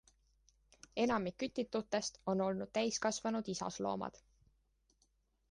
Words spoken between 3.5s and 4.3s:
isasloomad.